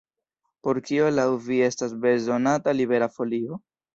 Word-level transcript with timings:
Por 0.67 0.79
kio 0.87 1.09
laŭ 1.17 1.25
vi 1.49 1.59
estas 1.67 1.93
bezonata 2.05 2.75
Libera 2.79 3.13
Folio? 3.19 3.63